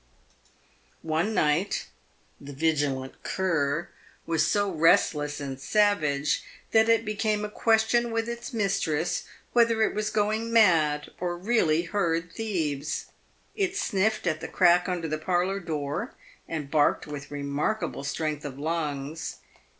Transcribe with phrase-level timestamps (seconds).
[1.03, 1.85] One night,
[2.39, 3.89] the vigilant cur
[4.25, 9.93] was so restless and savage that it became a question with its mistress whether it
[9.93, 13.11] was going mad or really heard thieves.
[13.55, 16.15] It sniffed at the crack under the parlour door,
[16.47, 19.35] and barked with remarkable strength of lungs.